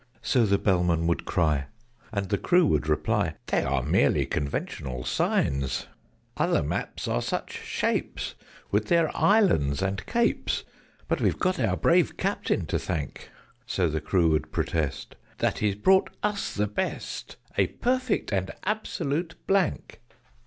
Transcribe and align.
So 0.23 0.47
the 0.47 0.57
Bellman 0.57 1.05
would 1.05 1.25
cry: 1.25 1.65
and 2.11 2.29
the 2.29 2.39
crew 2.39 2.65
would 2.65 2.87
reply 2.89 3.35
"They 3.45 3.61
are 3.63 3.83
merely 3.83 4.25
conventional 4.25 5.03
signs! 5.03 5.85
[Illustration: 5.85 5.85
OCEAN 5.85 6.37
CHART.] 6.39 6.49
"Other 6.49 6.63
maps 6.63 7.07
are 7.07 7.21
such 7.21 7.51
shapes, 7.63 8.33
with 8.71 8.85
their 8.87 9.15
islands 9.15 9.79
and 9.83 10.03
capes! 10.07 10.63
But 11.07 11.21
we've 11.21 11.37
got 11.37 11.59
our 11.59 11.77
brave 11.77 12.17
Captain 12.17 12.65
to 12.65 12.79
thank" 12.79 13.29
(So 13.67 13.87
the 13.89 14.01
crew 14.01 14.31
would 14.31 14.51
protest) 14.51 15.17
"that 15.37 15.59
he's 15.59 15.75
bought 15.75 16.09
us 16.23 16.51
the 16.55 16.65
best 16.65 17.37
A 17.55 17.67
perfect 17.67 18.33
and 18.33 18.49
absolute 18.65 19.35
blank!" 19.45 20.01